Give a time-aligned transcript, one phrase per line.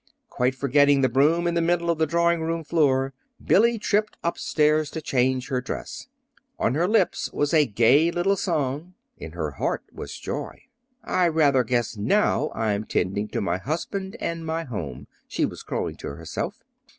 [0.31, 3.13] Quite forgetting the broom in the middle of the drawing room floor,
[3.45, 6.07] Billy tripped up stairs to change her dress.
[6.57, 8.95] On her lips was a gay little song.
[9.19, 10.63] In her heart was joy.
[11.03, 15.97] "I rather guess now I'm tending to my husband and my home!" she was crowing
[15.97, 16.63] to herself.